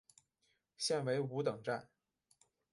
[0.77, 1.87] 现为五等站。